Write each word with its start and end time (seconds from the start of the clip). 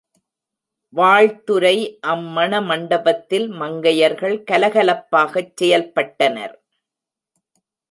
வாழ்த்துரை 0.93 1.75
அம் 2.01 2.25
மண 2.29 2.61
மண்டபத்தில் 2.61 3.47
மங்கையர்கள் 3.51 4.35
கலகலப்பாகச் 4.51 5.53
செயல்பட்டனர். 5.61 6.55